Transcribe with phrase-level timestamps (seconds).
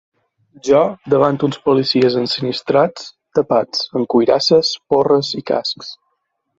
[0.69, 0.79] Jo
[1.13, 3.05] davant uns policies ensinistrats,
[3.41, 5.99] tapats, amb cuirasses, porres i cascs.